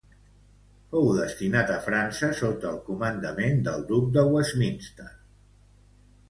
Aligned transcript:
Fou 0.93 1.09
destinat 1.17 1.69
a 1.73 1.75
França 1.87 2.29
sota 2.39 2.71
el 2.71 2.79
comandament 2.87 3.61
del 3.69 3.85
Duc 3.93 4.09
de 4.17 4.25
Westminster. 4.33 5.07